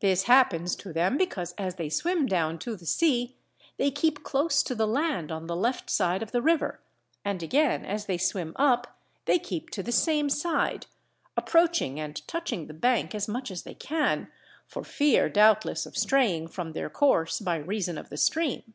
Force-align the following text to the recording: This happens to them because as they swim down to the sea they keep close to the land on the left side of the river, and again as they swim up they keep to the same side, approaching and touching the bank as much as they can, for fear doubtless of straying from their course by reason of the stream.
This 0.00 0.22
happens 0.22 0.74
to 0.76 0.90
them 0.90 1.18
because 1.18 1.52
as 1.58 1.74
they 1.74 1.90
swim 1.90 2.24
down 2.24 2.58
to 2.60 2.76
the 2.76 2.86
sea 2.86 3.36
they 3.76 3.90
keep 3.90 4.22
close 4.24 4.62
to 4.62 4.74
the 4.74 4.86
land 4.86 5.30
on 5.30 5.48
the 5.48 5.54
left 5.54 5.90
side 5.90 6.22
of 6.22 6.32
the 6.32 6.40
river, 6.40 6.80
and 7.26 7.42
again 7.42 7.84
as 7.84 8.06
they 8.06 8.16
swim 8.16 8.54
up 8.56 8.98
they 9.26 9.38
keep 9.38 9.68
to 9.72 9.82
the 9.82 9.92
same 9.92 10.30
side, 10.30 10.86
approaching 11.36 12.00
and 12.00 12.26
touching 12.26 12.68
the 12.68 12.72
bank 12.72 13.14
as 13.14 13.28
much 13.28 13.50
as 13.50 13.64
they 13.64 13.74
can, 13.74 14.28
for 14.66 14.82
fear 14.82 15.28
doubtless 15.28 15.84
of 15.84 15.94
straying 15.94 16.48
from 16.48 16.72
their 16.72 16.88
course 16.88 17.38
by 17.38 17.56
reason 17.56 17.98
of 17.98 18.08
the 18.08 18.16
stream. 18.16 18.72